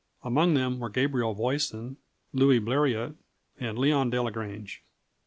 [0.23, 1.97] Among them were Gabriel Voisin,
[2.33, 3.13] Louis Bleriot,
[3.59, 4.81] and Leon Delagrange.